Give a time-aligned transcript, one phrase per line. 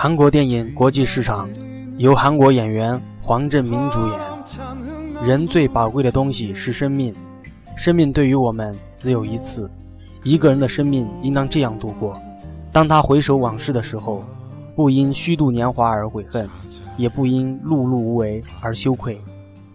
[0.00, 1.50] 韩国电影《国际市场》
[1.96, 5.26] 由韩国演员黄镇明主演。
[5.26, 7.12] 人最宝贵的东西是生命，
[7.76, 9.68] 生命对于我们只有一次。
[10.22, 12.16] 一个人的生命应当这样度过：
[12.70, 14.22] 当他回首往事的时候，
[14.76, 16.48] 不因虚度年华而悔恨，
[16.96, 19.20] 也不因碌碌无为而羞愧。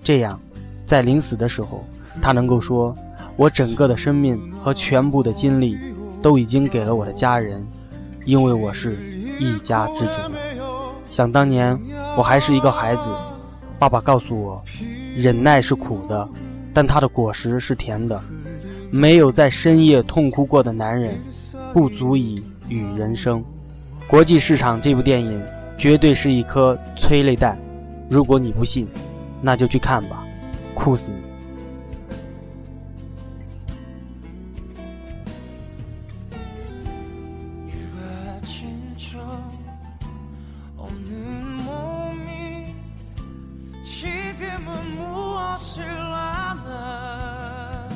[0.01, 0.39] 这样，
[0.85, 1.83] 在临死的时候，
[2.21, 2.95] 他能够说
[3.35, 5.77] ：“我整个的生命和全部的精力，
[6.21, 7.67] 都已经给了我的家人，
[8.23, 8.95] 因为我是
[9.43, 10.11] 一家之主。”
[11.09, 11.79] 想当年，
[12.17, 13.09] 我还是一个孩子，
[13.77, 14.63] 爸爸告诉我。
[15.15, 16.27] 忍耐是苦的，
[16.73, 18.19] 但它的果实是甜的。
[18.89, 21.19] 没有在深夜痛哭过的男人，
[21.71, 23.43] 不足以与人生。
[24.07, 25.39] 国际市场这部电影
[25.77, 27.57] 绝对是一颗催泪弹，
[28.09, 28.87] 如果你不信，
[29.41, 30.23] 那就去看吧，
[30.73, 31.17] 哭死你。
[39.13, 39.43] 멈춰
[40.77, 42.75] 없는 몸이
[43.83, 47.87] 지금은 무엇을 하나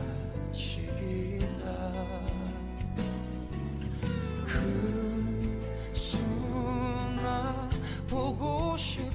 [4.45, 5.59] 그
[5.93, 7.67] 수나
[8.07, 9.06] 보고 싶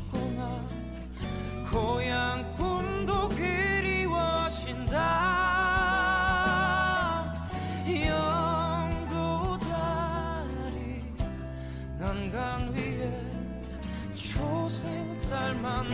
[12.32, 13.12] 강 위에
[14.14, 15.84] 초생 달만